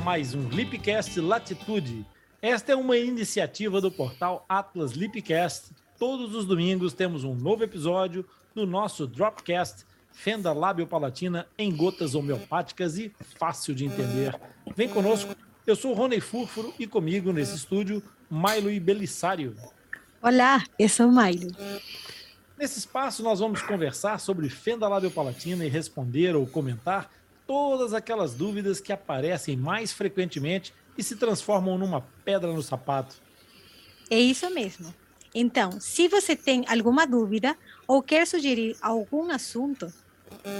A 0.00 0.02
mais 0.02 0.34
um 0.34 0.48
Lipcast 0.48 1.20
Latitude. 1.20 2.06
Esta 2.40 2.72
é 2.72 2.74
uma 2.74 2.96
iniciativa 2.96 3.82
do 3.82 3.92
portal 3.92 4.46
Atlas 4.48 4.92
Lipcast. 4.92 5.72
Todos 5.98 6.34
os 6.34 6.46
domingos 6.46 6.94
temos 6.94 7.22
um 7.22 7.34
novo 7.34 7.64
episódio 7.64 8.24
do 8.54 8.66
nosso 8.66 9.06
Dropcast 9.06 9.84
Fenda 10.10 10.54
Lábio 10.54 10.86
Palatina 10.86 11.46
em 11.58 11.70
gotas 11.76 12.14
homeopáticas 12.14 12.96
e 12.96 13.12
fácil 13.38 13.74
de 13.74 13.84
entender. 13.84 14.40
Vem 14.74 14.88
conosco, 14.88 15.36
eu 15.66 15.76
sou 15.76 15.92
Rony 15.92 16.18
Furfuro 16.18 16.72
e 16.78 16.86
comigo 16.86 17.30
nesse 17.30 17.56
estúdio, 17.56 18.02
Milo 18.30 18.70
e 18.70 18.80
Belissário. 18.80 19.54
Olá, 20.22 20.64
eu 20.78 20.88
sou 20.88 21.12
Milo. 21.12 21.54
Nesse 22.58 22.78
espaço 22.78 23.22
nós 23.22 23.40
vamos 23.40 23.60
conversar 23.60 24.18
sobre 24.18 24.48
Fenda 24.48 24.88
Lábio 24.88 25.10
Palatina 25.10 25.66
e 25.66 25.68
responder 25.68 26.34
ou 26.34 26.46
comentar 26.46 27.10
todas 27.50 27.92
aquelas 27.92 28.32
dúvidas 28.32 28.78
que 28.78 28.92
aparecem 28.92 29.56
mais 29.56 29.92
frequentemente 29.92 30.72
e 30.96 31.02
se 31.02 31.16
transformam 31.16 31.76
numa 31.76 32.00
pedra 32.24 32.52
no 32.52 32.62
sapato. 32.62 33.16
É 34.08 34.16
isso 34.16 34.48
mesmo. 34.50 34.94
Então, 35.34 35.80
se 35.80 36.06
você 36.06 36.36
tem 36.36 36.64
alguma 36.68 37.04
dúvida 37.04 37.58
ou 37.88 38.04
quer 38.04 38.24
sugerir 38.24 38.76
algum 38.80 39.32
assunto, 39.32 39.92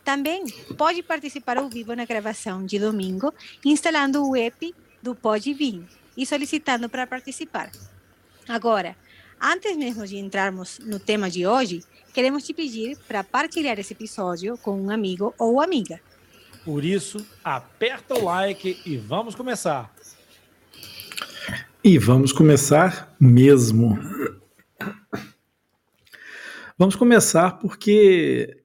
Também 0.06 0.45
pode 0.78 1.03
participar 1.03 1.58
ao 1.58 1.67
vivo 1.67 1.94
na 1.97 2.06
gravação 2.06 2.66
de 2.66 2.80
domingo, 2.80 3.34
instalando 3.66 4.25
o 4.25 4.38
app 4.38 4.73
do 5.03 5.14
Pode 5.14 5.53
Vir 5.53 5.84
e 6.16 6.25
solicitando 6.25 6.88
para 6.88 7.06
participar. 7.06 7.69
Agora, 8.47 8.95
antes 9.41 9.75
mesmo 9.78 10.05
de 10.05 10.17
entrarmos 10.17 10.80
no 10.80 11.00
tema 11.00 11.30
de 11.30 11.45
hoje, 11.45 11.83
queremos 12.14 12.44
te 12.44 12.53
pedir 12.53 12.97
para 13.08 13.23
partilhar 13.23 13.80
esse 13.80 13.94
episódio 13.94 14.58
com 14.58 14.80
um 14.80 14.89
amigo 14.89 15.33
ou 15.38 15.61
amiga. 15.61 16.00
Por 16.64 16.83
isso, 16.83 17.25
aperta 17.44 18.16
o 18.16 18.23
like 18.23 18.81
e 18.86 18.97
vamos 18.97 19.36
começar. 19.36 19.94
E 21.83 22.00
vamos 22.00 22.31
começar 22.31 23.16
mesmo. 23.19 24.00
Vamos 26.78 26.95
começar 26.95 27.59
porque 27.59 28.63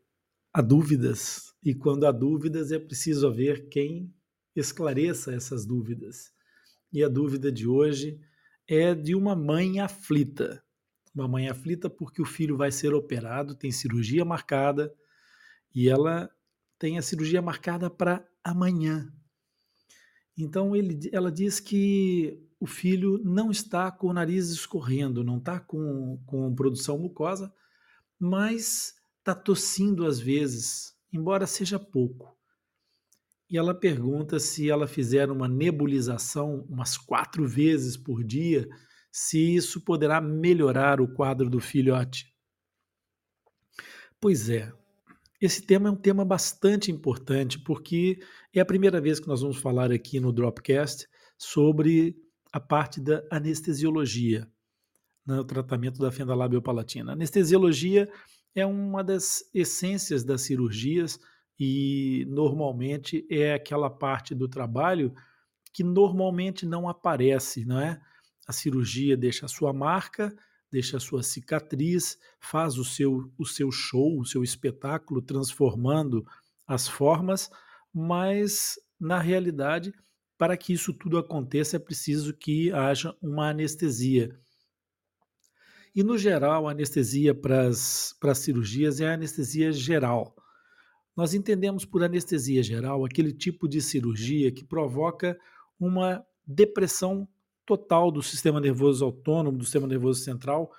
há 0.53 0.63
dúvidas, 0.63 1.55
e 1.63 1.75
quando 1.75 2.07
há 2.07 2.11
dúvidas 2.11 2.73
é 2.73 2.79
preciso 2.79 3.27
haver 3.27 3.69
quem 3.69 4.13
esclareça 4.57 5.35
essas 5.35 5.67
dúvidas. 5.67 6.33
E 6.93 7.05
a 7.05 7.09
dúvida 7.09 7.53
de 7.53 7.69
hoje 7.69 8.19
é 8.73 8.95
de 8.95 9.17
uma 9.17 9.35
mãe 9.35 9.81
aflita. 9.81 10.63
Uma 11.13 11.27
mãe 11.27 11.49
aflita 11.49 11.91
porque 11.91 12.23
o 12.23 12.25
filho 12.25 12.57
vai 12.57 12.71
ser 12.71 12.95
operado, 12.95 13.57
tem 13.57 13.73
cirurgia 13.73 14.25
marcada, 14.25 14.95
e 15.75 15.89
ela 15.89 16.31
tem 16.79 16.97
a 16.97 17.03
cirurgia 17.03 17.43
marcada 17.43 17.91
para 17.91 18.25
amanhã. 18.45 19.13
Então 20.39 20.77
ele, 20.77 21.11
ela 21.13 21.33
diz 21.33 21.59
que 21.59 22.41
o 22.61 22.67
filho 22.67 23.21
não 23.25 23.51
está 23.51 23.91
com 23.91 24.07
o 24.07 24.13
nariz 24.13 24.51
escorrendo, 24.51 25.25
não 25.25 25.39
está 25.39 25.59
com, 25.59 26.23
com 26.25 26.55
produção 26.55 26.97
mucosa, 26.97 27.53
mas 28.21 28.95
está 29.19 29.35
tossindo 29.35 30.07
às 30.07 30.21
vezes, 30.21 30.95
embora 31.13 31.45
seja 31.45 31.77
pouco. 31.77 32.39
E 33.51 33.59
ela 33.59 33.75
pergunta 33.75 34.39
se 34.39 34.71
ela 34.71 34.87
fizer 34.87 35.29
uma 35.31 35.49
nebulização 35.49 36.65
umas 36.69 36.97
quatro 36.97 37.49
vezes 37.49 37.97
por 37.97 38.23
dia, 38.23 38.69
se 39.11 39.57
isso 39.57 39.81
poderá 39.81 40.21
melhorar 40.21 41.01
o 41.01 41.13
quadro 41.13 41.51
do 41.51 41.59
filhote. 41.59 42.33
Pois 44.21 44.49
é, 44.49 44.73
esse 45.41 45.63
tema 45.63 45.89
é 45.89 45.93
um 45.93 45.97
tema 45.97 46.25
bastante 46.25 46.93
importante, 46.93 47.59
porque 47.59 48.21
é 48.55 48.61
a 48.61 48.65
primeira 48.65 49.01
vez 49.01 49.19
que 49.19 49.27
nós 49.27 49.41
vamos 49.41 49.57
falar 49.57 49.91
aqui 49.91 50.21
no 50.21 50.33
Dropcast 50.33 51.09
sobre 51.37 52.15
a 52.53 52.61
parte 52.61 53.01
da 53.01 53.25
anestesiologia, 53.33 54.47
no 55.27 55.39
né, 55.39 55.45
tratamento 55.45 55.99
da 55.99 56.13
fenda 56.13 56.35
labiopalatina. 56.35 57.13
A 57.13 57.15
anestesiologia 57.15 58.09
é 58.55 58.65
uma 58.65 59.03
das 59.03 59.43
essências 59.55 60.23
das 60.23 60.43
cirurgias 60.43 61.19
e 61.61 62.25
normalmente 62.27 63.27
é 63.31 63.53
aquela 63.53 63.91
parte 63.91 64.35
do 64.35 64.49
trabalho 64.49 65.15
que 65.75 65.85
normalmente 65.85 66.65
não 66.65 66.89
aparece, 66.89 67.67
não 67.67 67.79
é? 67.79 68.01
A 68.49 68.53
cirurgia 68.53 69.15
deixa 69.15 69.45
a 69.45 69.49
sua 69.49 69.71
marca, 69.71 70.35
deixa 70.73 70.97
a 70.97 71.01
sua 71.01 71.23
cicatriz, 71.23 72.19
faz 72.41 72.79
o 72.79 72.85
seu, 72.85 73.31
o 73.39 73.45
seu 73.45 73.71
show, 73.71 74.19
o 74.19 74.25
seu 74.25 74.43
espetáculo, 74.43 75.21
transformando 75.21 76.27
as 76.67 76.89
formas, 76.89 77.51
mas 77.93 78.79
na 78.99 79.19
realidade, 79.19 79.93
para 80.39 80.57
que 80.57 80.73
isso 80.73 80.95
tudo 80.95 81.19
aconteça, 81.19 81.77
é 81.77 81.79
preciso 81.79 82.33
que 82.33 82.73
haja 82.73 83.15
uma 83.21 83.51
anestesia. 83.51 84.35
E 85.95 86.03
no 86.03 86.17
geral, 86.17 86.67
a 86.67 86.71
anestesia 86.71 87.35
para 87.35 87.67
as, 87.67 88.17
cirurgias 88.37 89.01
é 89.01 89.09
a 89.09 89.15
anestesia 89.15 89.73
geral. 89.73 90.35
Nós 91.17 91.35
entendemos 91.35 91.85
por 91.85 92.03
anestesia 92.03 92.63
geral 92.63 93.05
aquele 93.05 93.33
tipo 93.33 93.69
de 93.69 93.81
cirurgia 93.81 94.53
que 94.53 94.65
provoca 94.65 95.39
uma 95.79 96.25
depressão 96.47 97.29
total 97.67 98.11
do 98.11 98.23
sistema 98.23 98.61
nervoso 98.61 99.05
autônomo, 99.05 99.59
do 99.59 99.65
sistema 99.65 99.87
nervoso 99.87 100.21
central, 100.21 100.71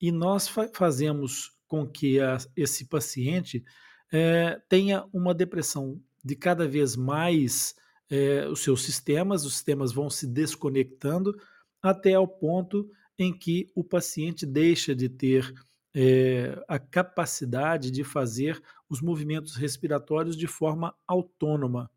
e 0.00 0.12
nós 0.12 0.46
fa 0.46 0.68
fazemos 0.72 1.52
com 1.66 1.86
que 1.86 2.20
a, 2.20 2.38
esse 2.56 2.84
paciente 2.84 3.64
é, 4.12 4.60
tenha 4.68 5.04
uma 5.12 5.34
depressão 5.34 6.00
de 6.24 6.36
cada 6.36 6.66
vez 6.68 6.94
mais 6.94 7.74
é, 8.08 8.46
os 8.48 8.60
seus 8.60 8.84
sistemas, 8.84 9.44
os 9.44 9.54
sistemas 9.54 9.92
vão 9.92 10.08
se 10.08 10.26
desconectando 10.26 11.36
até 11.82 12.14
ao 12.14 12.26
ponto 12.26 12.88
em 13.18 13.36
que 13.36 13.70
o 13.74 13.82
paciente 13.82 14.44
deixa 14.46 14.94
de 14.94 15.08
ter 15.08 15.52
é, 15.94 16.62
a 16.68 16.78
capacidade 16.78 17.90
de 17.90 18.04
fazer 18.04 18.62
os 18.88 19.00
movimentos 19.00 19.56
respiratórios 19.56 20.36
de 20.36 20.46
forma 20.46 20.94
autônoma. 21.06 21.90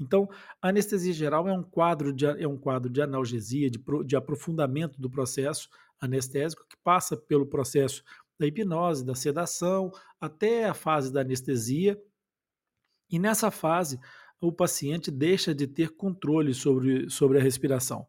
Então, 0.00 0.28
a 0.60 0.68
anestesia 0.68 1.12
geral 1.12 1.48
é 1.48 1.52
um 1.52 1.62
quadro 1.62 2.12
de, 2.12 2.26
é 2.26 2.48
um 2.48 2.58
quadro 2.58 2.90
de 2.90 3.00
analgesia, 3.00 3.70
de, 3.70 3.80
de 4.04 4.16
aprofundamento 4.16 5.00
do 5.00 5.08
processo 5.08 5.68
anestésico, 6.00 6.66
que 6.68 6.76
passa 6.82 7.16
pelo 7.16 7.46
processo 7.46 8.02
da 8.38 8.46
hipnose, 8.46 9.04
da 9.04 9.14
sedação, 9.14 9.92
até 10.20 10.64
a 10.64 10.74
fase 10.74 11.12
da 11.12 11.20
anestesia. 11.20 12.00
E 13.08 13.18
nessa 13.18 13.50
fase, 13.50 14.00
o 14.40 14.52
paciente 14.52 15.10
deixa 15.10 15.54
de 15.54 15.66
ter 15.66 15.90
controle 15.90 16.52
sobre, 16.52 17.08
sobre 17.08 17.38
a 17.38 17.42
respiração. 17.42 18.06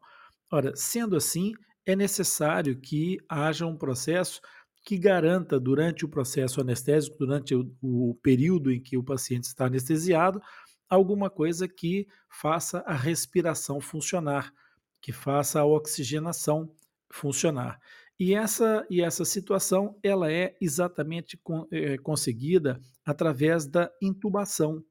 Ora, 0.50 0.74
sendo 0.74 1.16
assim, 1.16 1.54
é 1.84 1.94
necessário 1.94 2.78
que 2.78 3.18
haja 3.28 3.64
um 3.64 3.76
processo 3.76 4.40
que 4.86 4.96
garanta, 4.96 5.58
durante 5.58 6.04
o 6.04 6.08
processo 6.08 6.60
anestésico, 6.60 7.18
durante 7.18 7.56
o, 7.56 7.68
o 7.82 8.14
período 8.22 8.70
em 8.70 8.80
que 8.80 8.96
o 8.96 9.02
paciente 9.02 9.42
está 9.42 9.66
anestesiado, 9.66 10.40
alguma 10.88 11.28
coisa 11.28 11.66
que 11.66 12.06
faça 12.30 12.84
a 12.86 12.94
respiração 12.94 13.80
funcionar, 13.80 14.54
que 15.02 15.10
faça 15.10 15.58
a 15.58 15.66
oxigenação 15.66 16.70
funcionar. 17.10 17.80
E 18.16 18.32
essa, 18.32 18.86
e 18.88 19.02
essa 19.02 19.24
situação 19.24 19.98
ela 20.04 20.30
é 20.30 20.56
exatamente 20.60 21.36
con, 21.36 21.66
é, 21.72 21.98
conseguida 21.98 22.80
através 23.04 23.66
da 23.66 23.90
intubação, 24.00 24.84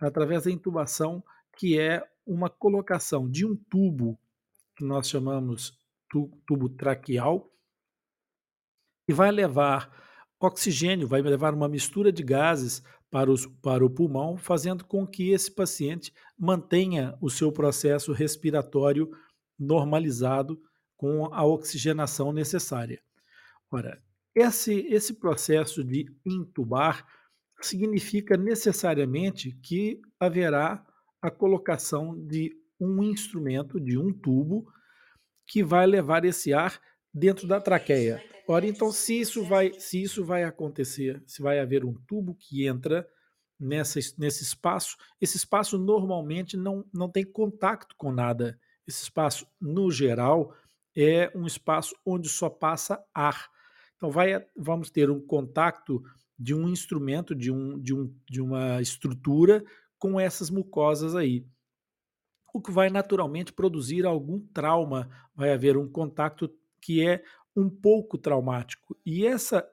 através 0.00 0.44
da 0.44 0.50
intubação 0.50 1.22
que 1.58 1.78
é 1.78 2.02
uma 2.26 2.48
colocação 2.48 3.28
de 3.28 3.44
um 3.44 3.54
tubo 3.54 4.18
que 4.74 4.82
nós 4.82 5.10
chamamos 5.10 5.78
tubo 6.08 6.70
traqueal 6.70 7.52
e 9.08 9.12
vai 9.12 9.30
levar 9.30 9.90
oxigênio, 10.40 11.08
vai 11.08 11.22
levar 11.22 11.54
uma 11.54 11.68
mistura 11.68 12.12
de 12.12 12.22
gases 12.22 12.82
para, 13.10 13.30
os, 13.30 13.46
para 13.62 13.84
o 13.84 13.90
pulmão, 13.90 14.36
fazendo 14.36 14.84
com 14.84 15.06
que 15.06 15.30
esse 15.30 15.50
paciente 15.50 16.12
mantenha 16.38 17.16
o 17.20 17.30
seu 17.30 17.50
processo 17.50 18.12
respiratório 18.12 19.10
normalizado 19.58 20.60
com 20.96 21.32
a 21.32 21.44
oxigenação 21.44 22.32
necessária. 22.32 23.00
Ora, 23.70 24.02
esse, 24.34 24.86
esse 24.88 25.14
processo 25.14 25.82
de 25.82 26.06
intubar 26.24 27.06
significa 27.60 28.36
necessariamente 28.36 29.52
que 29.62 30.00
haverá 30.20 30.84
a 31.22 31.30
colocação 31.30 32.14
de 32.26 32.54
um 32.78 33.02
instrumento, 33.02 33.80
de 33.80 33.96
um 33.96 34.12
tubo, 34.12 34.66
que 35.46 35.62
vai 35.62 35.86
levar 35.86 36.24
esse 36.24 36.52
ar 36.52 36.78
dentro 37.14 37.46
da 37.46 37.60
traqueia. 37.60 38.22
Ora, 38.48 38.66
então, 38.66 38.92
se 38.92 39.20
isso 39.20 39.42
vai, 39.42 39.72
se 39.78 40.00
isso 40.00 40.24
vai 40.24 40.44
acontecer, 40.44 41.22
se 41.26 41.42
vai 41.42 41.58
haver 41.58 41.84
um 41.84 41.94
tubo 42.06 42.34
que 42.34 42.66
entra 42.66 43.06
nessa, 43.58 43.98
nesse 44.16 44.44
espaço, 44.44 44.96
esse 45.20 45.36
espaço 45.36 45.76
normalmente 45.76 46.56
não, 46.56 46.84
não 46.92 47.10
tem 47.10 47.24
contato 47.24 47.94
com 47.96 48.12
nada. 48.12 48.58
Esse 48.86 49.02
espaço, 49.02 49.46
no 49.60 49.90
geral, 49.90 50.54
é 50.96 51.30
um 51.34 51.44
espaço 51.44 51.96
onde 52.04 52.28
só 52.28 52.48
passa 52.48 53.04
ar. 53.12 53.48
Então, 53.96 54.10
vai, 54.10 54.46
vamos 54.56 54.90
ter 54.90 55.10
um 55.10 55.20
contato 55.20 56.02
de 56.38 56.54
um 56.54 56.68
instrumento, 56.68 57.34
de, 57.34 57.50
um, 57.50 57.80
de, 57.80 57.94
um, 57.94 58.14
de 58.30 58.40
uma 58.40 58.80
estrutura 58.80 59.64
com 59.98 60.20
essas 60.20 60.50
mucosas 60.50 61.16
aí. 61.16 61.44
O 62.54 62.60
que 62.60 62.70
vai 62.70 62.90
naturalmente 62.90 63.52
produzir 63.52 64.06
algum 64.06 64.38
trauma, 64.38 65.10
vai 65.34 65.52
haver 65.52 65.76
um 65.76 65.90
contato 65.90 66.48
que 66.80 67.04
é 67.04 67.22
um 67.56 67.70
pouco 67.70 68.18
traumático. 68.18 68.96
E 69.04 69.26
essa, 69.26 69.66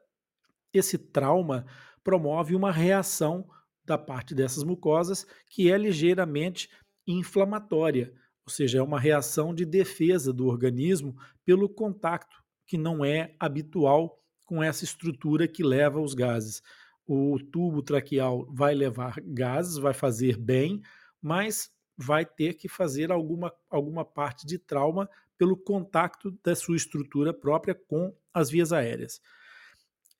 esse 0.73 0.97
trauma 0.97 1.65
promove 2.03 2.55
uma 2.55 2.71
reação 2.71 3.47
da 3.85 3.97
parte 3.97 4.33
dessas 4.33 4.63
mucosas 4.63 5.27
que 5.47 5.69
é 5.71 5.77
ligeiramente 5.77 6.69
inflamatória, 7.05 8.13
ou 8.45 8.51
seja, 8.51 8.79
é 8.79 8.81
uma 8.81 8.99
reação 8.99 9.53
de 9.53 9.65
defesa 9.65 10.31
do 10.31 10.47
organismo 10.47 11.15
pelo 11.45 11.67
contato 11.67 12.43
que 12.65 12.77
não 12.77 13.03
é 13.03 13.35
habitual 13.39 14.21
com 14.45 14.63
essa 14.63 14.83
estrutura 14.83 15.47
que 15.47 15.63
leva 15.63 15.99
os 15.99 16.13
gases. 16.13 16.61
O 17.05 17.37
tubo 17.37 17.81
traqueal 17.81 18.47
vai 18.49 18.73
levar 18.73 19.19
gases, 19.21 19.77
vai 19.77 19.93
fazer 19.93 20.37
bem, 20.37 20.81
mas 21.21 21.71
vai 21.97 22.25
ter 22.25 22.55
que 22.55 22.67
fazer 22.67 23.11
alguma, 23.11 23.53
alguma 23.69 24.03
parte 24.05 24.45
de 24.45 24.57
trauma 24.57 25.09
pelo 25.37 25.57
contato 25.57 26.31
da 26.43 26.55
sua 26.55 26.75
estrutura 26.75 27.33
própria 27.33 27.75
com 27.75 28.15
as 28.33 28.49
vias 28.49 28.71
aéreas. 28.71 29.19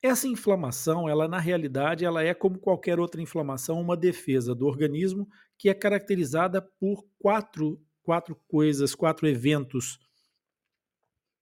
Essa 0.02 0.28
inflamação, 0.28 1.08
ela 1.08 1.26
na 1.26 1.38
realidade, 1.38 2.04
ela 2.04 2.22
é 2.22 2.34
como 2.34 2.58
qualquer 2.58 3.00
outra 3.00 3.22
inflamação, 3.22 3.80
uma 3.80 3.96
defesa 3.96 4.54
do 4.54 4.66
organismo 4.66 5.26
que 5.56 5.70
é 5.70 5.74
caracterizada 5.74 6.60
por 6.60 7.06
quatro, 7.18 7.80
quatro 8.02 8.36
coisas, 8.46 8.94
quatro 8.94 9.26
eventos, 9.26 9.98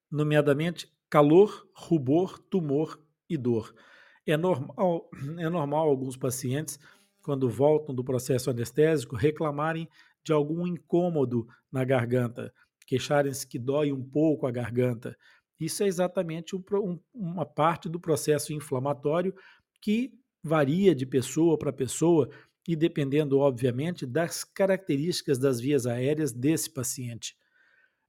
nomeadamente 0.09 0.89
calor, 1.11 1.69
rubor, 1.75 2.39
tumor 2.39 2.99
e 3.29 3.37
dor. 3.37 3.75
É 4.25 4.37
normal, 4.37 5.11
é 5.39 5.49
normal 5.49 5.89
alguns 5.89 6.17
pacientes, 6.17 6.79
quando 7.23 7.51
voltam 7.51 7.95
do 7.95 8.05
processo 8.05 8.49
anestésico, 8.49 9.17
reclamarem 9.17 9.89
de 10.25 10.33
algum 10.33 10.67
incômodo 10.67 11.47
na 11.71 11.85
garganta, 11.85 12.55
queixarem-se 12.93 13.47
que 13.47 13.59
dói 13.59 13.91
um 13.91 14.05
pouco 14.05 14.47
a 14.47 14.51
garganta. 14.51 15.17
Isso 15.59 15.83
é 15.83 15.87
exatamente 15.87 16.55
um, 16.55 16.63
um, 16.75 17.01
uma 17.15 17.47
parte 17.47 17.89
do 17.89 17.99
processo 17.99 18.53
inflamatório 18.53 19.35
que 19.81 20.13
varia 20.43 20.95
de 20.95 21.07
pessoa 21.07 21.57
para 21.57 21.73
pessoa 21.73 22.29
e 22.69 22.77
dependendo, 22.77 23.39
obviamente, 23.39 24.05
das 24.05 24.45
características 24.45 25.39
das 25.39 25.59
vias 25.59 25.87
aéreas 25.87 26.33
desse 26.33 26.69
paciente. 26.69 27.35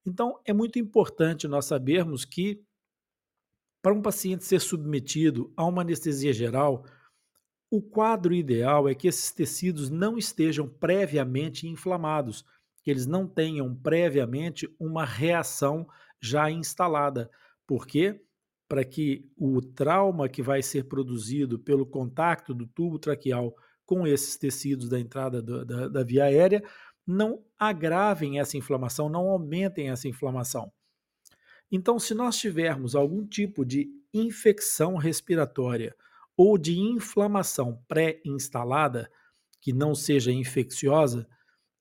Então, 0.05 0.37
é 0.43 0.51
muito 0.51 0.77
importante 0.77 1.47
nós 1.47 1.63
sabermos 1.63 2.25
que 2.25 2.61
para 3.81 3.93
um 3.93 4.01
paciente 4.01 4.43
ser 4.43 4.59
submetido 4.59 5.51
a 5.55 5.65
uma 5.65 5.81
anestesia 5.81 6.33
geral, 6.33 6.85
o 7.71 7.81
quadro 7.81 8.33
ideal 8.33 8.89
é 8.89 8.93
que 8.93 9.07
esses 9.07 9.31
tecidos 9.31 9.89
não 9.89 10.17
estejam 10.17 10.67
previamente 10.67 11.67
inflamados, 11.67 12.45
que 12.83 12.91
eles 12.91 13.07
não 13.07 13.25
tenham 13.25 13.73
previamente 13.73 14.69
uma 14.79 15.05
reação 15.05 15.87
já 16.21 16.51
instalada. 16.51 17.31
Por 17.65 17.87
quê? 17.87 18.21
Para 18.67 18.83
que 18.83 19.31
o 19.37 19.61
trauma 19.61 20.27
que 20.27 20.43
vai 20.43 20.61
ser 20.61 20.83
produzido 20.83 21.57
pelo 21.57 21.85
contato 21.85 22.53
do 22.53 22.67
tubo 22.67 22.99
traqueal 22.99 23.55
com 23.85 24.05
esses 24.05 24.37
tecidos 24.37 24.89
da 24.89 24.99
entrada 24.99 25.41
do, 25.41 25.65
da, 25.65 25.87
da 25.87 26.03
via 26.03 26.25
aérea 26.25 26.63
não 27.05 27.43
agravem 27.57 28.39
essa 28.39 28.57
inflamação, 28.57 29.09
não 29.09 29.29
aumentem 29.29 29.89
essa 29.89 30.07
inflamação. 30.07 30.71
Então, 31.71 31.97
se 31.99 32.13
nós 32.13 32.37
tivermos 32.37 32.95
algum 32.95 33.25
tipo 33.25 33.65
de 33.65 33.89
infecção 34.13 34.95
respiratória 34.95 35.95
ou 36.35 36.57
de 36.57 36.77
inflamação 36.77 37.81
pré-instalada, 37.87 39.09
que 39.59 39.73
não 39.73 39.95
seja 39.95 40.31
infecciosa, 40.31 41.27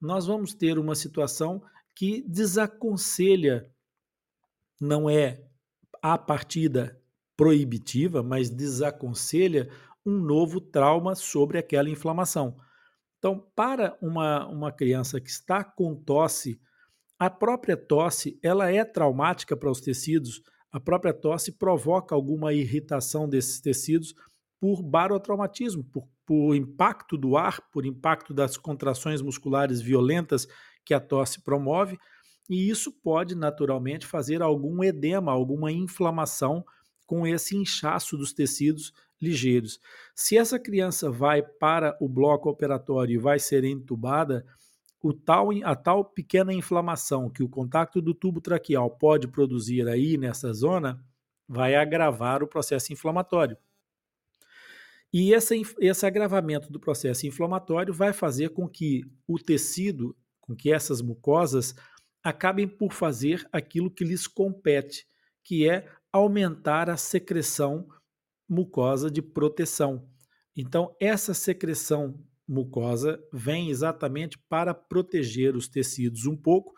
nós 0.02 0.26
vamos 0.26 0.52
ter 0.52 0.80
uma 0.80 0.96
situação 0.96 1.62
que 1.94 2.22
desaconselha, 2.28 3.70
não 4.80 5.08
é 5.08 5.44
a 6.02 6.18
partida 6.18 7.00
proibitiva, 7.36 8.20
mas 8.20 8.50
desaconselha 8.50 9.70
um 10.04 10.18
novo 10.18 10.60
trauma 10.60 11.14
sobre 11.14 11.56
aquela 11.56 11.88
inflamação. 11.88 12.56
Então, 13.18 13.38
para 13.54 13.96
uma, 14.02 14.48
uma 14.48 14.72
criança 14.72 15.20
que 15.20 15.30
está 15.30 15.62
com 15.62 15.94
tosse 15.94 16.60
a 17.16 17.30
própria 17.30 17.76
tosse, 17.76 18.36
ela 18.42 18.68
é 18.72 18.84
traumática 18.84 19.56
para 19.56 19.70
os 19.70 19.80
tecidos. 19.80 20.42
A 20.72 20.80
própria 20.80 21.14
tosse 21.14 21.52
provoca 21.52 22.16
alguma 22.16 22.52
irritação 22.52 23.28
desses 23.28 23.60
tecidos 23.60 24.12
por 24.62 24.80
barotraumatismo, 24.80 25.82
por, 25.82 26.06
por 26.24 26.54
impacto 26.54 27.18
do 27.18 27.36
ar, 27.36 27.60
por 27.72 27.84
impacto 27.84 28.32
das 28.32 28.56
contrações 28.56 29.20
musculares 29.20 29.80
violentas 29.80 30.46
que 30.84 30.94
a 30.94 31.00
tosse 31.00 31.42
promove, 31.42 31.98
e 32.48 32.70
isso 32.70 32.92
pode 32.92 33.34
naturalmente 33.34 34.06
fazer 34.06 34.40
algum 34.40 34.84
edema, 34.84 35.32
alguma 35.32 35.72
inflamação 35.72 36.64
com 37.04 37.26
esse 37.26 37.56
inchaço 37.56 38.16
dos 38.16 38.32
tecidos 38.32 38.92
ligeiros. 39.20 39.80
Se 40.14 40.38
essa 40.38 40.60
criança 40.60 41.10
vai 41.10 41.42
para 41.42 41.96
o 42.00 42.08
bloco 42.08 42.48
operatório 42.48 43.14
e 43.14 43.18
vai 43.18 43.40
ser 43.40 43.64
entubada, 43.64 44.46
o 45.02 45.12
tal, 45.12 45.48
a 45.64 45.74
tal 45.74 46.04
pequena 46.04 46.54
inflamação 46.54 47.28
que 47.28 47.42
o 47.42 47.48
contato 47.48 48.00
do 48.00 48.14
tubo 48.14 48.40
traqueal 48.40 48.88
pode 48.88 49.26
produzir 49.26 49.88
aí 49.88 50.16
nessa 50.16 50.52
zona 50.52 51.04
vai 51.48 51.74
agravar 51.74 52.44
o 52.44 52.46
processo 52.46 52.92
inflamatório. 52.92 53.56
E 55.12 55.34
esse, 55.34 56.06
agravamento 56.06 56.72
do 56.72 56.80
processo 56.80 57.26
inflamatório 57.26 57.92
vai 57.92 58.14
fazer 58.14 58.50
com 58.50 58.66
que 58.66 59.02
o 59.28 59.38
tecido, 59.38 60.16
com 60.40 60.56
que 60.56 60.72
essas 60.72 61.02
mucosas 61.02 61.74
acabem 62.24 62.66
por 62.66 62.92
fazer 62.92 63.46
aquilo 63.52 63.90
que 63.90 64.04
lhes 64.04 64.26
compete, 64.26 65.06
que 65.44 65.68
é 65.68 65.86
aumentar 66.10 66.88
a 66.88 66.96
secreção 66.96 67.86
mucosa 68.48 69.10
de 69.10 69.20
proteção. 69.20 70.08
Então, 70.56 70.94
essa 71.00 71.34
secreção 71.34 72.18
mucosa 72.48 73.22
vem 73.32 73.70
exatamente 73.70 74.38
para 74.48 74.74
proteger 74.74 75.56
os 75.56 75.68
tecidos 75.68 76.26
um 76.26 76.36
pouco, 76.36 76.74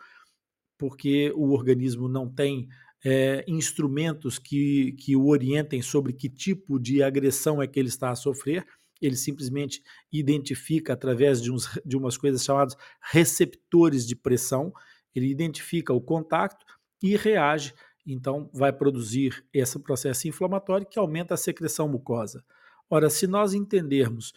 porque 0.77 1.31
o 1.35 1.51
organismo 1.51 2.09
não 2.09 2.29
tem 2.29 2.67
é, 3.05 3.45
instrumentos 3.47 4.39
que, 4.39 4.93
que 4.93 5.15
o 5.15 5.27
orientem 5.27 5.79
sobre 5.79 6.11
que 6.11 6.27
tipo 6.27 6.79
de 6.79 7.03
agressão 7.03 7.61
é 7.61 7.67
que 7.67 7.79
ele 7.79 7.89
está 7.89 8.09
a 8.09 8.15
sofrer. 8.15 8.65
Ele 8.99 9.15
simplesmente 9.15 9.83
identifica 10.11 10.93
através 10.93 11.39
de, 11.39 11.51
uns, 11.51 11.79
de 11.85 11.95
umas 11.95 12.17
coisas 12.17 12.43
chamadas 12.43 12.75
receptores 12.99 14.07
de 14.07 14.15
pressão. 14.15 14.73
Ele 15.13 15.27
identifica 15.27 15.93
o 15.93 16.01
contato 16.01 16.65
e 17.03 17.15
reage. 17.15 17.75
Então, 18.07 18.49
vai 18.51 18.73
produzir 18.73 19.45
esse 19.53 19.77
processo 19.77 20.27
inflamatório 20.27 20.87
que 20.87 20.97
aumenta 20.97 21.35
a 21.35 21.37
secreção 21.37 21.87
mucosa. 21.87 22.43
Ora, 22.89 23.09
se 23.09 23.27
nós 23.27 23.53
entendermos 23.53 24.33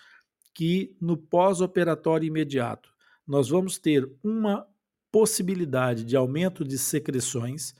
que 0.54 0.94
no 1.00 1.16
pós-operatório 1.16 2.26
imediato 2.26 2.92
nós 3.26 3.48
vamos 3.48 3.78
ter 3.78 4.10
uma 4.22 4.66
possibilidade 5.10 6.04
de 6.04 6.16
aumento 6.16 6.64
de 6.64 6.76
secreções 6.76 7.74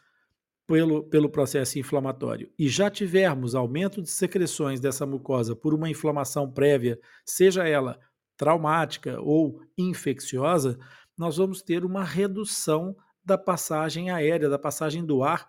pelo, 0.69 1.03
pelo 1.03 1.31
processo 1.31 1.79
inflamatório 1.79 2.53
e 2.59 2.69
já 2.69 2.91
tivermos 2.91 3.55
aumento 3.55 4.03
de 4.03 4.11
secreções 4.11 4.79
dessa 4.79 5.07
mucosa 5.07 5.57
por 5.57 5.73
uma 5.73 5.89
inflamação 5.89 6.49
prévia, 6.49 7.01
seja 7.25 7.67
ela 7.67 7.99
traumática 8.37 9.19
ou 9.19 9.63
infecciosa, 9.79 10.79
nós 11.17 11.39
vamos 11.39 11.63
ter 11.63 11.87
uma 11.87 12.05
redução 12.05 12.95
da 13.25 13.39
passagem 13.39 14.11
aérea, 14.11 14.49
da 14.49 14.59
passagem 14.59 15.05
do 15.05 15.23
ar 15.25 15.49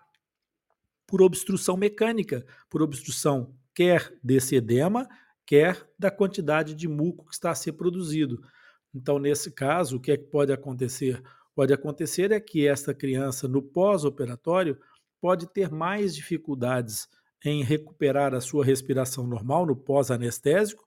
por 1.06 1.20
obstrução 1.20 1.76
mecânica, 1.76 2.44
por 2.70 2.80
obstrução 2.80 3.54
quer 3.74 4.16
desse 4.24 4.56
edema, 4.56 5.06
quer 5.46 5.86
da 5.98 6.10
quantidade 6.10 6.74
de 6.74 6.88
muco 6.88 7.26
que 7.26 7.34
está 7.34 7.50
a 7.50 7.54
ser 7.54 7.72
produzido. 7.72 8.40
Então, 8.94 9.18
nesse 9.18 9.50
caso, 9.50 9.98
o 9.98 10.00
que, 10.00 10.12
é 10.12 10.16
que 10.16 10.24
pode 10.24 10.50
acontecer? 10.50 11.22
Pode 11.54 11.74
acontecer 11.74 12.32
é 12.32 12.40
que 12.40 12.66
esta 12.66 12.94
criança, 12.94 13.46
no 13.46 13.60
pós-operatório, 13.60 14.78
pode 15.20 15.46
ter 15.52 15.70
mais 15.70 16.14
dificuldades 16.14 17.08
em 17.44 17.62
recuperar 17.62 18.34
a 18.34 18.40
sua 18.40 18.64
respiração 18.64 19.26
normal 19.26 19.66
no 19.66 19.76
pós-anestésico 19.76 20.84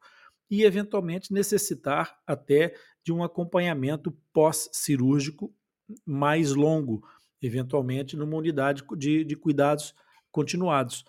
e, 0.49 0.63
eventualmente, 0.63 1.33
necessitar 1.33 2.17
até 2.27 2.75
de 3.03 3.11
um 3.11 3.23
acompanhamento 3.23 4.11
pós-cirúrgico 4.31 5.53
mais 6.05 6.53
longo, 6.53 7.03
eventualmente 7.41 8.15
numa 8.15 8.37
unidade 8.37 8.83
de, 8.97 9.23
de 9.23 9.35
cuidados 9.35 9.93
continuados. 10.31 11.03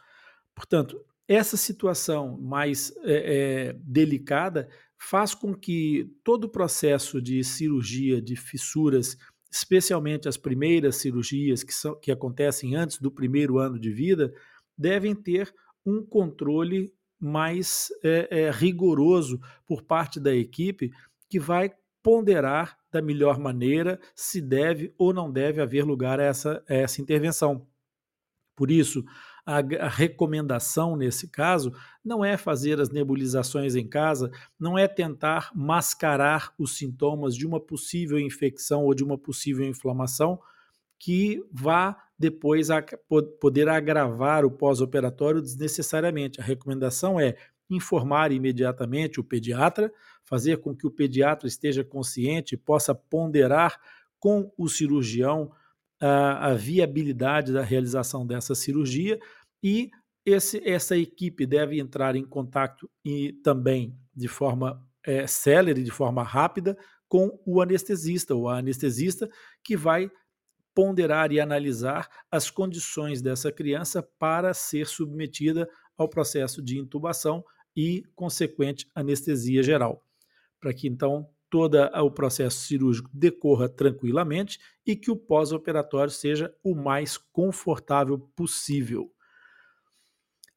Portanto, 0.55 1.05
essa 1.27 1.57
situação 1.57 2.39
mais 2.39 2.95
é, 3.03 3.69
é, 3.69 3.73
delicada 3.81 4.69
faz 4.99 5.35
com 5.35 5.55
que 5.55 6.11
todo 6.23 6.45
o 6.45 6.49
processo 6.49 7.21
de 7.21 7.43
cirurgia 7.45 8.21
de 8.21 8.37
fissuras, 8.37 9.17
especialmente 9.55 10.29
as 10.29 10.37
primeiras 10.37 10.97
cirurgias 10.97 11.63
que, 11.63 11.73
são, 11.73 11.95
que 11.95 12.11
acontecem 12.11 12.75
antes 12.75 13.01
do 13.01 13.09
primeiro 13.09 13.59
ano 13.61 13.79
de 13.79 13.89
vida, 13.93 14.35
devem 14.77 15.15
ter 15.15 15.55
um 15.87 16.05
controle 16.05 16.93
mais 17.21 17.87
é, 18.03 18.47
é, 18.47 18.51
rigoroso 18.51 19.41
por 19.65 19.83
parte 19.83 20.19
da 20.19 20.35
equipe 20.35 20.91
que 21.29 21.39
vai 21.39 21.73
ponderar 22.03 22.77
da 22.91 23.01
melhor 23.01 23.39
maneira 23.39 24.01
se 24.13 24.41
deve 24.41 24.93
ou 24.99 25.15
não 25.15 25.31
deve 25.31 25.61
haver 25.61 25.85
lugar 25.85 26.19
a 26.19 26.25
essa, 26.25 26.65
a 26.69 26.75
essa 26.75 27.01
intervenção. 27.01 27.65
Por 28.57 28.73
isso, 28.73 29.05
a, 29.47 29.59
a, 29.59 29.89
recomendação 29.89 30.97
nesse 30.97 31.29
caso 31.29 31.73
não 32.05 32.25
é 32.25 32.37
fazer 32.37 32.81
as 32.81 32.91
nebulizações 32.91 33.75
em 33.75 33.87
casa, 33.87 34.31
não 34.59 34.79
é 34.79 34.89
tentar 34.89 35.51
mascarar 35.55 36.55
os 36.59 36.77
sintomas 36.77 37.37
de 37.37 37.47
uma 37.47 37.61
possível 37.61 38.19
infecção 38.19 38.85
ou 38.85 38.95
de 38.95 39.05
uma 39.05 39.19
possível 39.19 39.67
inflamação 39.67 40.41
que 40.99 41.45
vá 41.53 41.97
depois 42.19 42.71
a, 42.71 42.83
poder 43.41 43.69
agravar 43.69 44.45
o 44.45 44.51
pós-operatório 44.51 45.43
desnecessariamente. 45.43 46.41
A 46.41 46.45
recomendação 46.45 47.21
é 47.21 47.37
informar 47.69 48.33
imediatamente 48.33 49.21
o 49.21 49.25
pediatra, 49.25 49.93
fazer 50.25 50.59
com 50.59 50.75
que 50.75 50.87
o 50.87 50.91
pediatra 50.91 51.47
esteja 51.47 51.85
consciente, 51.85 52.57
possa 52.57 52.95
ponderar 52.95 53.79
com 54.19 54.51
o 54.57 54.69
cirurgião 54.69 55.51
a, 56.01 56.49
a 56.49 56.55
viabilidade 56.55 57.53
da 57.53 57.63
realização 57.63 58.27
dessa 58.27 58.55
cirurgia 58.55 59.19
e 59.63 59.91
esse, 60.27 60.67
essa 60.69 60.97
equipe 60.97 61.47
deve 61.47 61.79
entrar 61.79 62.17
em 62.17 62.25
contato 62.25 62.91
e 63.05 63.33
também 63.45 63.97
de 64.15 64.29
forma 64.29 64.83
é, 65.05 65.27
célere, 65.27 65.83
de 65.83 65.91
forma 65.91 66.23
rápida, 66.23 66.77
com 67.09 67.39
o 67.45 67.61
anestesista 67.61 68.35
ou 68.35 68.49
a 68.49 68.59
anestesista 68.59 69.29
que 69.63 69.77
vai 69.77 70.11
ponderar 70.75 71.31
e 71.31 71.39
analisar 71.39 72.09
as 72.31 72.51
condições 72.51 73.23
dessa 73.23 73.53
criança 73.53 74.03
para 74.19 74.53
ser 74.53 74.87
submetida 74.87 75.69
ao 75.97 76.09
processo 76.09 76.61
de 76.61 76.79
intubação 76.79 77.45
e 77.77 78.03
consequente 78.15 78.89
anestesia 78.95 79.63
geral, 79.63 80.05
para 80.61 80.73
que 80.75 80.89
então 80.89 81.29
todo 81.55 81.79
o 81.79 82.11
processo 82.11 82.67
cirúrgico 82.67 83.09
decorra 83.15 83.69
tranquilamente 83.69 84.59
e 84.85 84.97
que 84.97 85.09
o 85.09 85.17
pós-operatório 85.17 86.11
seja 86.11 86.53
o 86.65 86.75
mais 86.75 87.17
confortável 87.17 88.19
possível. 88.35 89.09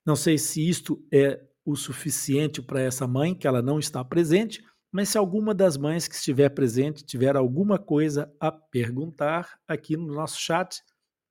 Não 0.04 0.16
sei 0.16 0.40
se 0.40 0.68
isto 0.68 1.00
é 1.14 1.40
o 1.64 1.76
suficiente 1.76 2.64
para 2.64 2.82
essa 2.82 3.06
mãe, 3.06 3.36
que 3.36 3.46
ela 3.46 3.62
não 3.62 3.78
está 3.78 4.04
presente, 4.04 4.66
mas 4.92 5.10
se 5.10 5.20
alguma 5.20 5.54
das 5.54 5.78
mães 5.78 6.08
que 6.08 6.16
estiver 6.16 6.50
presente 6.50 7.06
tiver 7.06 7.36
alguma 7.36 7.78
coisa 7.78 8.34
a 8.40 8.52
perguntar 8.52 9.60
aqui 9.68 9.96
no 9.96 10.12
nosso 10.12 10.40
chat, 10.40 10.82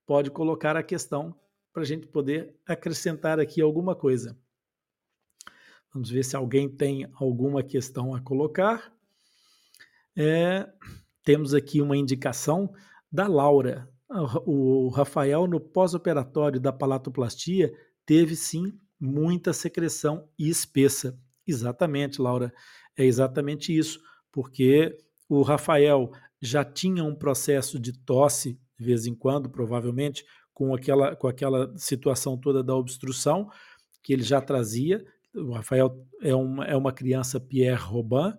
pode 0.07 0.31
colocar 0.31 0.77
a 0.77 0.83
questão 0.85 1.35
para 1.73 1.83
a 1.83 1.87
gente 1.87 2.07
poder 2.07 2.55
acrescentar 2.65 3.41
aqui 3.41 3.61
alguma 3.61 3.97
coisa. 3.97 4.39
Vamos 5.93 6.09
ver 6.09 6.25
se 6.25 6.37
alguém 6.37 6.69
tem 6.69 7.11
alguma 7.15 7.65
questão 7.65 8.15
a 8.15 8.21
colocar. 8.21 8.96
É, 10.17 10.67
temos 11.23 11.53
aqui 11.53 11.83
uma 11.83 11.97
indicação 11.97 12.73
da 13.13 13.27
Laura. 13.27 13.89
O 14.47 14.89
Rafael, 14.89 15.47
no 15.47 15.61
pós-operatório 15.61 16.61
da 16.61 16.73
palatoplastia, 16.73 17.73
teve 18.07 18.35
sim 18.35 18.73
muita 18.99 19.53
secreção 19.53 20.29
espessa. 20.39 21.19
Exatamente, 21.47 22.23
Laura, 22.23 22.53
é 22.97 23.05
exatamente 23.05 23.77
isso, 23.77 24.01
porque 24.33 24.97
o 25.29 25.43
Rafael 25.43 26.11
já 26.41 26.65
tinha 26.65 27.05
um 27.05 27.15
processo 27.15 27.79
de 27.79 27.93
tosse, 27.93 28.59
de 28.79 28.85
vez 28.85 29.07
em 29.07 29.15
quando, 29.15 29.51
provavelmente, 29.51 30.25
com 30.55 30.75
aquela, 30.75 31.15
com 31.15 31.29
aquela 31.29 31.77
situação 31.77 32.39
toda 32.39 32.63
da 32.63 32.75
obstrução, 32.75 33.51
que 34.03 34.13
ele 34.13 34.23
já 34.23 34.41
trazia, 34.41 35.05
o 35.35 35.53
Rafael 35.53 36.07
é 36.23 36.35
uma, 36.35 36.65
é 36.65 36.77
uma 36.77 36.93
criança 36.93 37.39
Pierre 37.39 37.83
Robin 37.83 38.33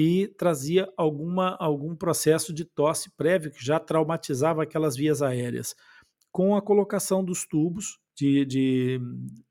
e 0.00 0.28
trazia 0.28 0.88
alguma, 0.96 1.56
algum 1.56 1.96
processo 1.96 2.52
de 2.52 2.64
tosse 2.64 3.10
prévio 3.16 3.50
que 3.50 3.64
já 3.64 3.80
traumatizava 3.80 4.62
aquelas 4.62 4.94
vias 4.94 5.22
aéreas. 5.22 5.74
Com 6.30 6.54
a 6.54 6.62
colocação 6.62 7.24
dos 7.24 7.44
tubos 7.44 7.98
de, 8.14 8.44
de, 8.44 9.00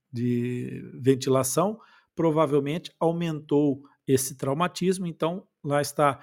de 0.09 0.89
ventilação, 1.01 1.77
provavelmente 2.15 2.93
aumentou 2.97 3.83
esse 4.07 4.37
traumatismo, 4.37 5.05
então 5.05 5.45
lá 5.61 5.81
está, 5.81 6.17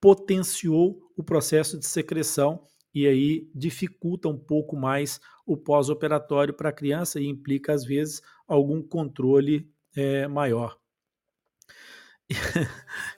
potenciou 0.00 1.00
o 1.16 1.22
processo 1.22 1.78
de 1.78 1.86
secreção 1.86 2.66
e 2.92 3.06
aí 3.06 3.48
dificulta 3.54 4.28
um 4.28 4.36
pouco 4.36 4.76
mais 4.76 5.20
o 5.46 5.56
pós-operatório 5.56 6.52
para 6.52 6.70
a 6.70 6.74
criança 6.74 7.20
e 7.20 7.28
implica, 7.28 7.74
às 7.74 7.84
vezes, 7.84 8.22
algum 8.48 8.82
controle 8.82 9.70
é, 9.94 10.26
maior. 10.26 10.76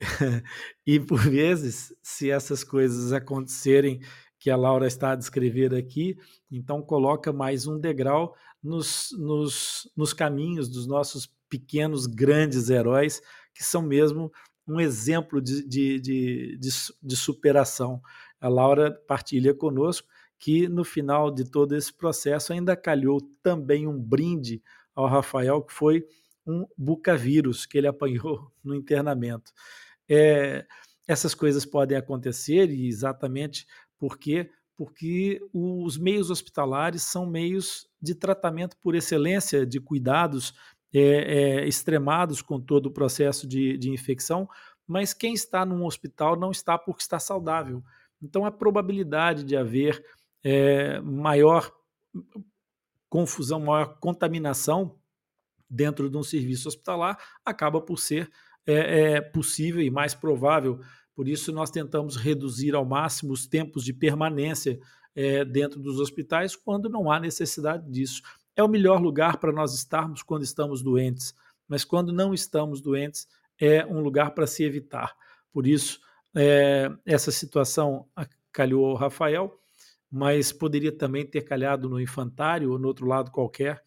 e 0.86 0.98
por 0.98 1.20
vezes, 1.20 1.94
se 2.02 2.30
essas 2.30 2.64
coisas 2.64 3.12
acontecerem 3.12 4.00
que 4.38 4.50
a 4.50 4.56
Laura 4.56 4.86
está 4.86 5.12
a 5.12 5.16
descrever 5.16 5.74
aqui, 5.74 6.16
então 6.50 6.82
coloca 6.82 7.32
mais 7.32 7.66
um 7.66 7.78
degrau 7.78 8.34
nos, 8.62 9.10
nos, 9.18 9.90
nos 9.96 10.12
caminhos 10.12 10.68
dos 10.68 10.86
nossos 10.86 11.30
pequenos, 11.48 12.06
grandes 12.06 12.70
heróis, 12.70 13.20
que 13.52 13.62
são 13.62 13.82
mesmo 13.82 14.32
um 14.66 14.80
exemplo 14.80 15.42
de, 15.42 15.66
de, 15.66 16.00
de, 16.00 16.58
de, 16.58 16.70
de 17.02 17.16
superação. 17.16 18.00
A 18.40 18.48
Laura 18.48 18.90
partilha 19.06 19.52
conosco 19.52 20.08
que 20.38 20.68
no 20.68 20.84
final 20.84 21.30
de 21.30 21.44
todo 21.44 21.76
esse 21.76 21.92
processo 21.92 22.52
ainda 22.52 22.74
calhou 22.74 23.20
também 23.42 23.86
um 23.86 24.00
brinde 24.00 24.62
ao 24.94 25.06
Rafael, 25.06 25.62
que 25.62 25.72
foi 25.72 26.06
um 26.46 26.66
bucavírus 26.76 27.66
que 27.66 27.78
ele 27.78 27.86
apanhou 27.86 28.52
no 28.64 28.74
internamento. 28.74 29.52
É, 30.08 30.66
essas 31.06 31.34
coisas 31.34 31.64
podem 31.64 31.96
acontecer 31.96 32.70
e 32.70 32.86
exatamente 32.86 33.66
porque 33.98 34.50
porque 34.76 35.38
os 35.52 35.98
meios 35.98 36.30
hospitalares 36.30 37.02
são 37.02 37.26
meios 37.26 37.86
de 38.00 38.14
tratamento 38.14 38.78
por 38.78 38.94
excelência, 38.94 39.66
de 39.66 39.78
cuidados 39.78 40.54
é, 40.90 41.00
é, 41.00 41.68
extremados 41.68 42.40
com 42.40 42.58
todo 42.58 42.86
o 42.86 42.90
processo 42.90 43.46
de, 43.46 43.76
de 43.76 43.90
infecção, 43.90 44.48
mas 44.86 45.12
quem 45.12 45.34
está 45.34 45.66
num 45.66 45.84
hospital 45.84 46.34
não 46.34 46.50
está 46.50 46.78
porque 46.78 47.02
está 47.02 47.18
saudável. 47.18 47.84
Então, 48.22 48.46
a 48.46 48.50
probabilidade 48.50 49.44
de 49.44 49.54
haver 49.54 50.02
é, 50.42 50.98
maior 51.00 51.70
confusão, 53.08 53.60
maior 53.60 53.98
contaminação 53.98 54.98
dentro 55.70 56.10
de 56.10 56.16
um 56.16 56.22
serviço 56.22 56.68
hospitalar 56.68 57.16
acaba 57.44 57.80
por 57.80 57.98
ser 57.98 58.28
é, 58.66 59.14
é, 59.14 59.20
possível 59.20 59.80
e 59.80 59.90
mais 59.90 60.14
provável. 60.14 60.80
Por 61.14 61.28
isso, 61.28 61.52
nós 61.52 61.70
tentamos 61.70 62.16
reduzir 62.16 62.74
ao 62.74 62.84
máximo 62.84 63.32
os 63.32 63.46
tempos 63.46 63.84
de 63.84 63.92
permanência 63.92 64.78
é, 65.14 65.44
dentro 65.44 65.80
dos 65.80 66.00
hospitais 66.00 66.56
quando 66.56 66.88
não 66.88 67.10
há 67.10 67.20
necessidade 67.20 67.90
disso. 67.90 68.22
É 68.56 68.62
o 68.62 68.68
melhor 68.68 69.00
lugar 69.00 69.38
para 69.38 69.52
nós 69.52 69.74
estarmos 69.74 70.22
quando 70.22 70.42
estamos 70.42 70.82
doentes, 70.82 71.34
mas 71.68 71.84
quando 71.84 72.12
não 72.12 72.34
estamos 72.34 72.80
doentes, 72.80 73.28
é 73.58 73.84
um 73.86 74.00
lugar 74.00 74.32
para 74.32 74.46
se 74.46 74.64
evitar. 74.64 75.14
Por 75.52 75.66
isso, 75.66 76.00
é, 76.34 76.90
essa 77.04 77.30
situação 77.30 78.06
calhou 78.52 78.86
ao 78.86 78.96
Rafael, 78.96 79.58
mas 80.10 80.52
poderia 80.52 80.90
também 80.90 81.24
ter 81.26 81.42
calhado 81.42 81.88
no 81.88 82.00
infantário 82.00 82.72
ou 82.72 82.78
no 82.78 82.88
outro 82.88 83.06
lado 83.06 83.30
qualquer, 83.30 83.82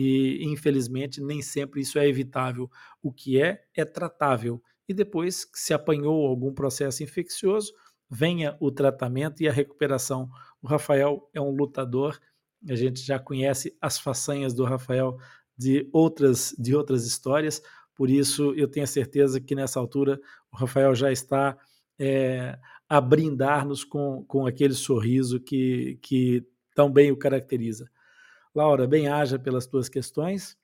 e 0.00 0.44
infelizmente 0.44 1.20
nem 1.20 1.42
sempre 1.42 1.80
isso 1.80 1.98
é 1.98 2.06
evitável. 2.08 2.70
O 3.02 3.12
que 3.12 3.42
é, 3.42 3.64
é 3.74 3.84
tratável. 3.84 4.62
E 4.88 4.94
depois 4.94 5.44
que 5.44 5.58
se 5.58 5.74
apanhou 5.74 6.24
algum 6.24 6.54
processo 6.54 7.02
infeccioso, 7.02 7.72
venha 8.08 8.56
o 8.60 8.70
tratamento 8.70 9.42
e 9.42 9.48
a 9.48 9.52
recuperação. 9.52 10.30
O 10.62 10.68
Rafael 10.68 11.28
é 11.34 11.40
um 11.40 11.50
lutador, 11.50 12.16
a 12.68 12.76
gente 12.76 13.00
já 13.00 13.18
conhece 13.18 13.76
as 13.80 13.98
façanhas 13.98 14.54
do 14.54 14.62
Rafael 14.62 15.18
de 15.56 15.88
outras, 15.92 16.54
de 16.56 16.76
outras 16.76 17.04
histórias, 17.04 17.60
por 17.92 18.08
isso 18.08 18.54
eu 18.54 18.68
tenho 18.68 18.86
certeza 18.86 19.40
que 19.40 19.56
nessa 19.56 19.80
altura 19.80 20.20
o 20.52 20.56
Rafael 20.56 20.94
já 20.94 21.10
está 21.10 21.58
é, 21.98 22.56
a 22.88 23.00
brindar-nos 23.00 23.82
com, 23.82 24.24
com 24.28 24.46
aquele 24.46 24.74
sorriso 24.74 25.40
que, 25.40 25.98
que 26.00 26.46
tão 26.72 26.88
bem 26.88 27.10
o 27.10 27.16
caracteriza. 27.16 27.90
Laura, 28.54 28.86
bem-haja 28.86 29.38
pelas 29.38 29.66
tuas 29.66 29.88
questões 29.88 30.56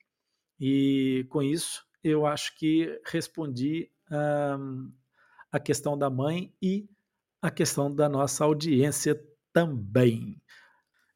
e 0.58 1.26
com 1.28 1.42
isso 1.42 1.84
eu 2.02 2.26
acho 2.26 2.56
que 2.56 3.00
respondi 3.06 3.90
um, 4.10 4.92
a 5.50 5.58
questão 5.58 5.96
da 5.96 6.10
mãe 6.10 6.52
e 6.60 6.88
a 7.40 7.50
questão 7.50 7.94
da 7.94 8.08
nossa 8.08 8.44
audiência 8.44 9.20
também. 9.52 10.40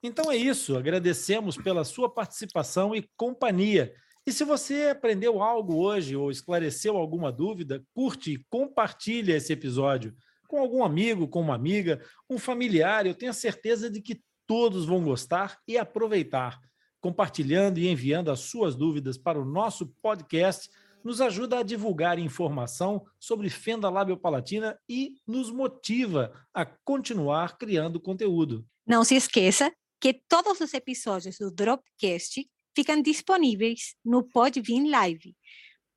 Então 0.02 0.30
é 0.30 0.36
isso, 0.36 0.76
agradecemos 0.76 1.56
pela 1.56 1.84
sua 1.84 2.12
participação 2.12 2.94
e 2.94 3.08
companhia. 3.16 3.92
E 4.26 4.32
se 4.32 4.44
você 4.44 4.90
aprendeu 4.90 5.42
algo 5.42 5.76
hoje 5.76 6.14
ou 6.14 6.30
esclareceu 6.30 6.96
alguma 6.96 7.32
dúvida, 7.32 7.82
curte 7.94 8.32
e 8.32 8.44
compartilhe 8.50 9.32
esse 9.32 9.52
episódio 9.52 10.14
com 10.46 10.60
algum 10.60 10.84
amigo, 10.84 11.28
com 11.28 11.40
uma 11.40 11.54
amiga, 11.54 12.00
um 12.28 12.38
familiar. 12.38 13.06
Eu 13.06 13.14
tenho 13.14 13.34
certeza 13.34 13.90
de 13.90 14.00
que 14.00 14.22
todos 14.48 14.86
vão 14.86 15.04
gostar 15.04 15.60
e 15.68 15.78
aproveitar. 15.78 16.60
compartilhando 17.00 17.78
e 17.78 17.86
enviando 17.86 18.28
as 18.28 18.40
suas 18.40 18.74
dúvidas 18.74 19.16
para 19.16 19.40
o 19.40 19.44
nosso 19.44 19.86
podcast 20.02 20.68
nos 21.04 21.20
ajuda 21.20 21.60
a 21.60 21.62
divulgar 21.62 22.18
informação 22.18 23.06
sobre 23.20 23.48
fenda 23.48 23.88
labiopalatina 23.88 24.76
e 24.88 25.14
nos 25.24 25.48
motiva 25.48 26.32
a 26.52 26.66
continuar 26.66 27.56
criando 27.56 28.00
conteúdo. 28.00 28.66
Não 28.84 29.04
se 29.04 29.14
esqueça 29.14 29.72
que 30.00 30.12
todos 30.12 30.60
os 30.60 30.74
episódios 30.74 31.38
do 31.38 31.52
Dropcast 31.52 32.44
ficam 32.74 33.00
disponíveis 33.00 33.94
no 34.04 34.24
Podbean 34.24 34.90
Live 34.90 35.36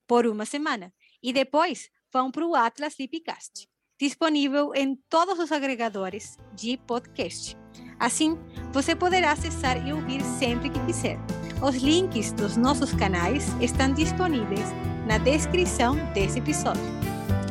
por 0.08 0.28
uma 0.28 0.46
semana 0.46 0.94
e 1.24 1.34
depois 1.34 1.90
vão 2.14 2.30
para 2.30 2.46
o 2.46 2.54
Atlas 2.54 2.96
Lipcast, 3.00 3.68
disponível 4.02 4.74
em 4.74 4.96
todos 5.08 5.38
os 5.38 5.52
agregadores 5.52 6.36
de 6.56 6.76
podcast. 6.88 7.56
Assim, 8.00 8.36
você 8.74 8.96
poderá 8.96 9.32
acessar 9.32 9.88
e 9.88 9.94
ouvir 9.94 10.24
sempre 10.24 10.72
que 10.72 10.80
quiser. 10.88 11.20
Os 11.62 11.76
links 11.76 12.34
dos 12.34 12.58
nossos 12.58 12.94
canais 12.96 13.46
estão 13.62 13.94
disponíveis 13.94 14.66
na 15.06 15.20
descrição 15.20 15.96
desse 16.14 16.40
episódio. 16.40 16.82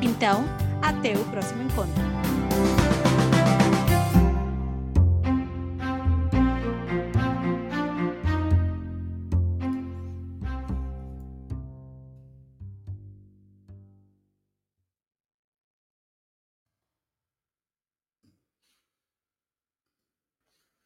Então, 0.02 0.45
até 0.83 1.14
o 1.14 1.25
próximo 1.26 1.62
encontro. 1.62 2.10